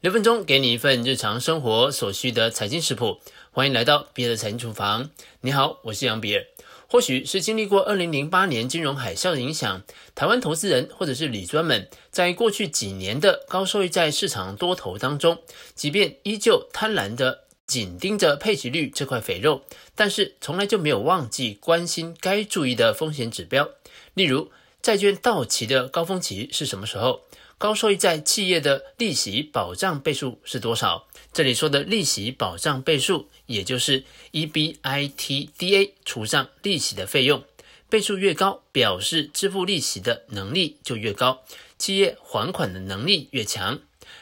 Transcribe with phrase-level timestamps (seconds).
[0.00, 5.10] 六分钟给你一份日常生活所需的财经食谱，欢迎来到比尔的财经厨房。
[5.42, 6.42] 你好，我是杨比尔。
[6.88, 9.82] 或许是经历过二零零八年金融海啸的影响，
[10.14, 15.36] 台湾投资人或者是理专们，在过去几年的高收益债市场多头当中，
[15.74, 19.60] 即便依旧贪婪的紧盯着配息率这块肥肉，
[19.94, 23.68] 但是从来就没有忘记关心该注意的风险指标，
[24.14, 24.50] 例如。
[24.82, 27.20] 债券到期的高峰期是什么时候？
[27.60, 31.06] 高收益债企业的利息保障倍数是多少？
[31.30, 37.44] 这里说的利息保障倍数，也就是 EBITDA 除上利息的费用，
[37.90, 41.42] 倍数越高，表示支付利息的能力就越高，
[41.76, 43.78] 企业还款的能力越强。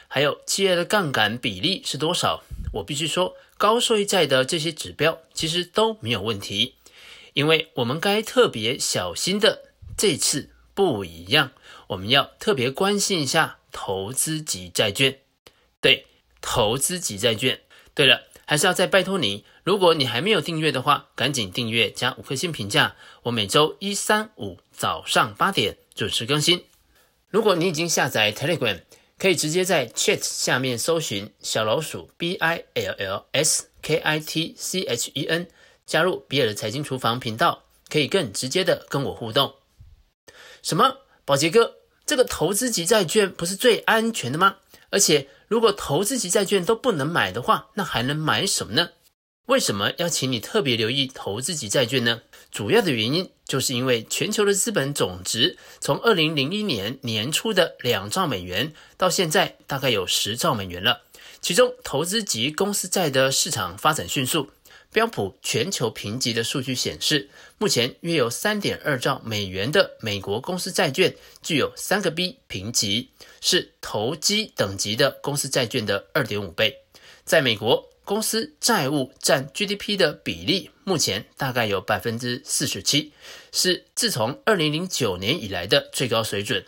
[0.09, 2.43] 还有企业的杠杆比例是多少？
[2.73, 6.75] 我必须说，高收益债的这些指标其实都没有问题，
[7.31, 9.69] 因为我们该特别小心的。
[9.97, 10.49] 这次
[10.79, 11.51] 不一样，
[11.87, 15.19] 我们要特别关心一下投资级债券。
[15.81, 16.05] 对，
[16.39, 17.59] 投资级债券。
[17.93, 22.95] 对了，还是要再拜托你，如果你还没有订阅的话，赶紧订阅加五颗星评价。
[23.23, 26.63] 我每周一、三、五早上八点准时更新。
[27.27, 28.79] 如果你已经下载 Telegram，
[29.17, 35.49] 可以直接在 Chat 下面搜寻小老鼠 B I L L S K I T C H E N，
[35.85, 39.55] 加入比尔的财经厨房频道，可以更直接的跟我互动。
[40.61, 44.57] 什么，宝杰哥，这个投资级债券不是最安全的吗？
[44.89, 48.89] 而且，如果投资级债券都不能买的话，那还能买什么呢？
[49.45, 52.21] 为什么要请你特别留意投资级债券呢？
[52.51, 61.01] 主要的原因就是因为全球的资本总值从二零零一年年初的两兆美元，到现在大概有十兆美元了。
[61.41, 64.51] 其中，投资级公司债的市场发展迅速。
[64.91, 76.75] 标普全球评级的数据显示，目前约有三点二兆美元的美国公司债券具有三个 B 评级，是投机等级的公司债券的二点五倍。
[77.23, 83.13] 在美国，公司债务占 GDP 的比例目前大概有百分之四十七，
[83.51, 86.65] 是自从二零零九年以来的最高水准。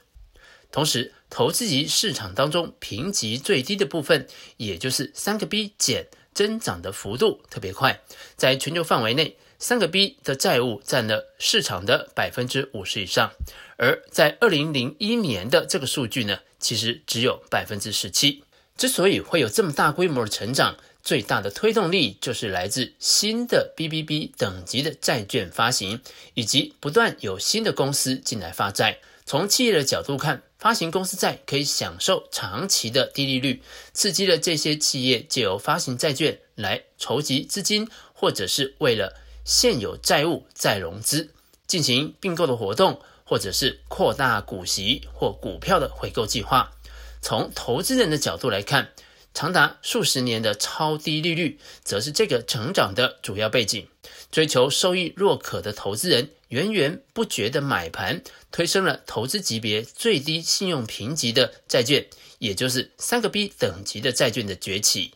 [0.71, 6.05] 同时，投资级市场当中评级最低的部分，也就是三个 B 减。
[6.33, 8.01] 增长的幅度特别快，
[8.35, 13.31] 在全球范围内，三个 B 的债务占了市场的百分之五十以上，
[13.77, 18.43] 而在二零零一年的这个数据呢，其实只有百分之十七。
[18.77, 26.01] 之所以会有这么大规模的成长，最大的推动力就是来自新的 BBB 等级的债券发行，
[26.33, 28.99] 以及不断有新的公司进来发债。
[29.31, 39.15] 从企业的角度看，发行公司债可以享受长期的低利率，刺激了这些企业借由发行债券来筹集资金，或者是为了
[39.45, 41.33] 现有债务再融资，
[41.65, 46.73] 进行并购的活动，或者是扩大股息或股票的回购计划。
[47.21, 48.89] 从投资人的角度来看，
[49.33, 53.87] 长达数十年的超低利率，则是这个成长的主要背景。
[54.31, 62.07] 追求收益若渴的投资人，源源不绝的买盘，推升了投资级别最低信用评级的债券，
[62.39, 65.15] 也就是三个 B 等级的债券的崛起。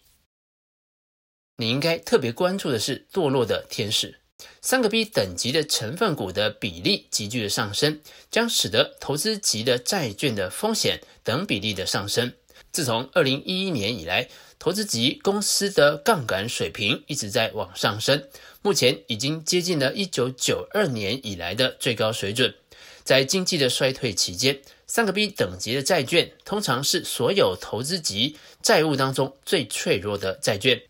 [1.58, 4.20] 你应该特别关注的是堕落的天使，
[4.62, 12.34] 三个 B 等级的成分股的比例急剧的上升，将使得投资级的债券的风险等比例的上升。
[12.74, 14.28] 自从二零一一年以来，
[14.58, 18.28] 投资级公司的杠杆水平一直在往上升，
[18.62, 22.56] 目前已经接近了一九九二年以来的最高水准。
[23.04, 30.82] 在经济的衰退期间，三个 B 等级的债券通常是所有投资级债务当中最脆弱的债券，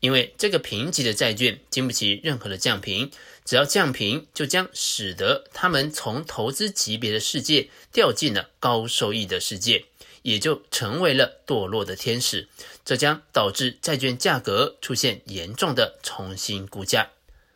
[0.00, 3.10] 因为这个评级的债券经不起任何的降评，
[3.46, 9.86] 只要降评，就将使得他们从投资级别的世界掉进了高收益的世界。
[10.22, 12.48] 也就成为了堕落的天使，
[12.84, 17.10] 这将导致债券价格出现严重的重新估价。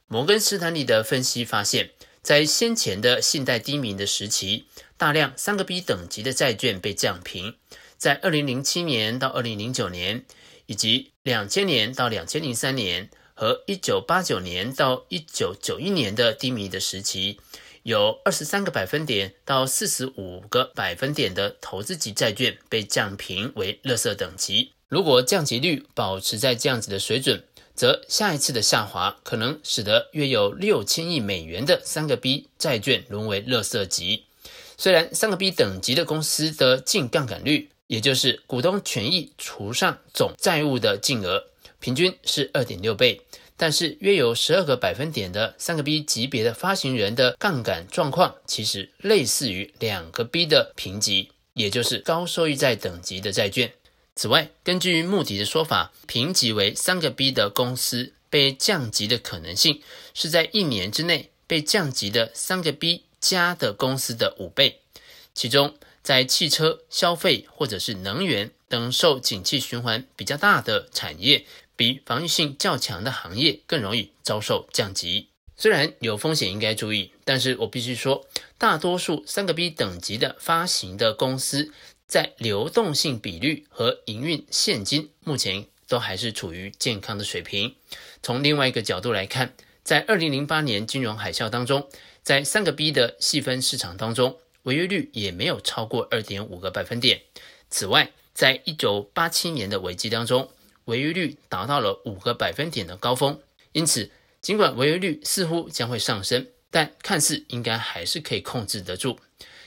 [0.09, 1.91] 摩根斯坦利的分析发现，
[2.23, 4.67] 在先前的信贷低迷的时期，
[4.97, 7.57] 大量三个 B 等级的债券被降评。
[7.97, 10.25] 在二零零七年到二零零九年，
[10.67, 17.41] 以及两千年到两千零三年和一九八九年到一九九一年的低迷的时期。
[17.87, 24.73] 有二十三个百分点到四十五个百分点的投资级债券被降评为垃圾等级。
[24.89, 27.45] 如果降级率保持在这样子的水准，
[27.77, 34.25] 则下一次的下滑可能使得约有六千亿美元的三个 B 债券沦为垃圾级。
[34.77, 41.45] 虽然三个 B 等级的公司的净杠杆率，也就是股东权益除上总债务的净额，
[41.79, 43.21] 平均是二点六倍。
[43.57, 53.73] 但是，约有十二个百分点的三个 B 级别的发行人的杠杆状况，其实类似于两个 B 的评级，也就是高收益债等级的债券。
[54.15, 59.81] 此外，根据穆迪的说法，评级为三个 B 的公司被降级的可能性
[60.13, 64.81] 是在一年之内被降级的三个 B 加的公司的五倍。
[65.35, 65.75] 其中，
[66.07, 71.45] 在汽车、消费或者是能源等受景气循环比较大的产业，
[71.75, 75.27] 比防御性较强的行业更容易遭受降级。
[75.57, 78.25] 虽然有风险应该注意，但是我必须说，
[78.57, 81.73] 大多数三个 B 等级的发行的公司，
[82.07, 87.75] 在流动性比率和营运现金目前都还是处于健康的水平。
[88.23, 91.89] 从另外一个角度来看，在二零零八年金融海啸当中，
[92.23, 97.23] 在三个 B 的细分市场当中，违约率也没有超过二点五个百分点。
[97.71, 100.51] 此外，在一九八七年的危机当中，
[100.87, 103.41] 违约率达到了五个百分点的高峰。
[103.71, 104.11] 因此，
[104.41, 109.19] 尽管违约率似乎将会上升，但看似应该还是可以控制得住。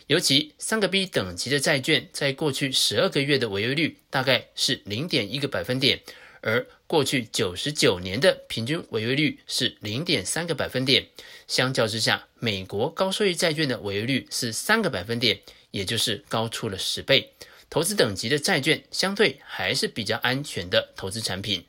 [0.07, 6.02] 尤其三个 B 等级的债券，在过去十二个月的违约率大概是零点一个百分点，
[6.41, 11.07] 而过去九十九年的平均违约率是零点三个百分点。
[11.47, 15.41] 相较之下，美国高收益债券的违约率是三个百分点，
[15.71, 17.33] 也就是高出了十倍。
[17.69, 21.65] 投资等级的债券相对还是比较安全的投资产品，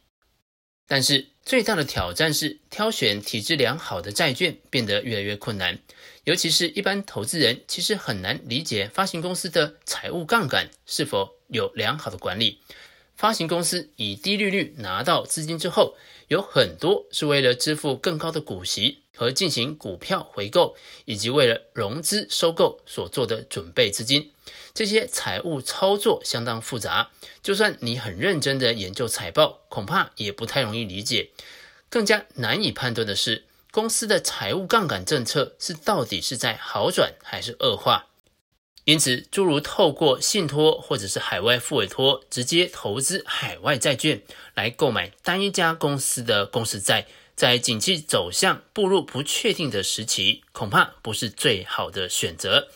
[0.86, 5.78] 但是最大的挑战是挑选体质良好的债券变得越来越困难。
[6.24, 12.60] 尤其是一般投资人，其实很难理解发行公司的财务杠杆是否有良好的管理。
[13.20, 15.94] 发行公司以低利率拿到资金之后，
[16.28, 20.74] 有很多是为了支付更高的股息和进行股票回购，
[21.04, 24.32] 以及为了融资收购所做的准备资金。
[24.72, 27.10] 这些财务操作相当复杂，
[27.42, 31.28] 就算你很认真的研究财报，恐怕也不太容易理解。
[31.90, 38.06] 更加难以判断的是，公司的财务杠杆政策是到底是在好转还是恶化？
[38.90, 44.20] 因此，诸如透过信托或者是海外复委托直接投资海外债券
[44.54, 47.06] 来购买单一家公司的公司债，
[47.36, 52.66] 在景气走向步入不确定的时期，恐怕不是最好的选择。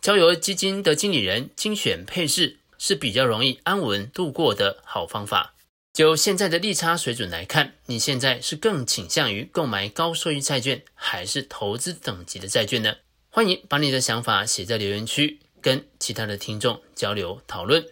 [0.00, 5.52] 交由基金的经理人精选配置是比较容易安稳度过的好方法。
[5.92, 12.94] 就现在的利差水准来看，你现在是更倾向于购买高收益债券，还是投资等级的债券呢？
[13.28, 17.86] 欢迎把你的想法写在留言区，跟其他的听众交流讨论。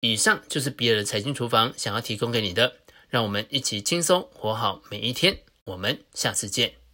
[0.00, 2.76] 以上就是比尔的财经厨房想要提供给你的，
[3.08, 5.38] 让我们一起轻松活好每一天。
[5.64, 6.85] 我们下次见。